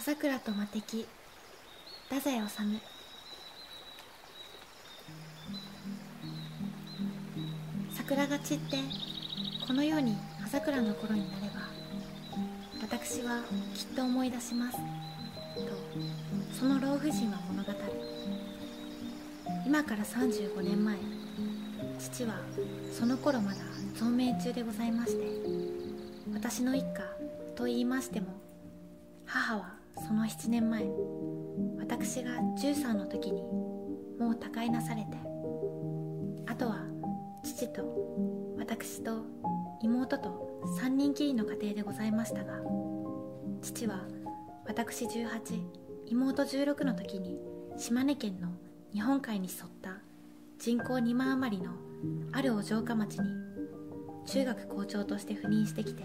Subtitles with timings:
[0.00, 1.06] 葉桜と魔敵
[2.08, 2.48] 太宰治。
[7.94, 8.78] 桜が散って
[9.66, 11.60] このように葉桜の頃になれば
[12.80, 13.42] 私は
[13.74, 14.82] きっと思い出しますと
[16.58, 17.70] その老婦人は物語。
[17.70, 17.78] る
[19.66, 20.96] 今から35年前
[21.98, 22.36] 父は
[22.90, 23.58] その頃まだ
[23.94, 25.26] 存命中でございまして
[26.32, 27.02] 私の一家
[27.54, 28.28] と言いましても
[29.26, 30.84] 母はその7年前
[31.78, 33.42] 私が13の時に
[34.18, 35.16] もう他界なされて
[36.46, 36.84] あとは
[37.42, 37.82] 父と
[38.58, 39.24] 私と
[39.82, 42.60] 妹と3人きりの家庭でございましたが
[43.62, 44.06] 父は
[44.66, 45.30] 私18
[46.06, 47.38] 妹16の時に
[47.76, 48.48] 島根県の
[48.92, 49.98] 日本海に沿った
[50.58, 51.72] 人口2万余りの
[52.32, 53.26] あるお城下町に
[54.26, 56.02] 中学校長として赴任してきて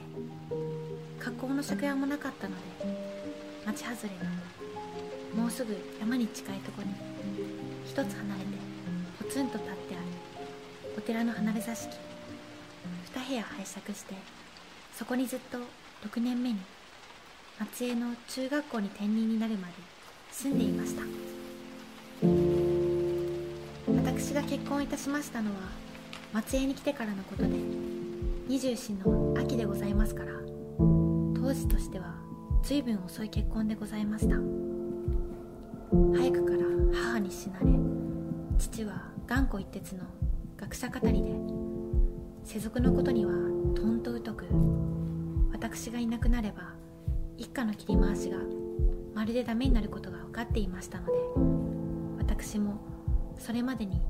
[1.19, 3.14] 学校の借家もなかったので
[3.65, 4.13] 町外れ
[5.35, 6.93] のもうすぐ山に近いとこに。
[7.85, 8.15] 一つ離れて
[9.19, 10.05] ポツンと立ってある。
[10.97, 11.95] お寺の離れ座敷。
[13.13, 14.13] 2部屋拝借して
[14.93, 15.57] そこにずっと
[16.07, 16.59] 6年目に
[17.59, 19.73] 松江の中学校に転任になるまで
[20.31, 21.01] 住んでいました。
[23.95, 25.57] 私が結婚いたしましたのは
[26.33, 27.49] 松江に来てからのことで
[28.47, 30.31] 二十四の秋でございますから
[31.35, 32.13] 当時としては
[32.65, 34.37] 随分遅い結婚でございました。
[36.17, 36.57] 早くから
[36.99, 37.65] 母に死なれ
[38.57, 40.03] 父は頑固一徹の
[40.57, 41.29] 学者語りで
[42.43, 43.33] 世俗のことには
[43.75, 44.45] とんと疎く
[45.51, 46.73] 私がいなくなれば
[47.37, 48.39] 一家の切り回しが
[49.13, 51.11] まるでダメになることが分かっていましたので
[52.17, 52.81] 私も
[53.37, 54.01] それまでに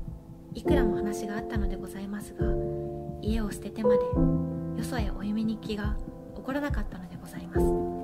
[0.54, 2.46] いくらも話があったのでございますが
[3.20, 3.96] 家を捨ててまで
[4.78, 5.98] よそへお嫁に行きが
[6.34, 7.95] 起こらなかったのでございます。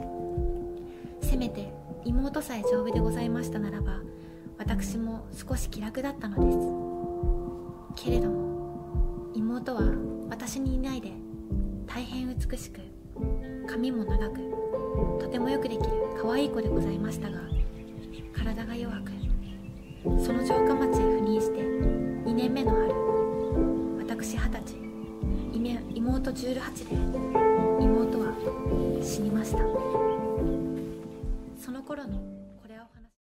[1.32, 1.72] せめて
[2.04, 4.00] 妹さえ丈夫でございましたならば
[4.58, 6.52] 私も少し気楽だったので
[7.96, 8.04] す。
[8.04, 9.80] けれども妹は
[10.28, 11.10] 私にいないで
[11.86, 12.82] 大変美しく
[13.66, 14.40] 髪も長く
[15.20, 17.40] とてもよくできる可愛い子でございましたが
[18.34, 19.12] 体が弱く
[20.22, 22.92] その城下町へ赴任して2年目の春
[24.06, 24.76] 私二十歳
[25.94, 26.50] 妹18
[26.90, 30.11] で妹は死にました。
[31.82, 32.18] 頃の
[32.60, 33.11] これを話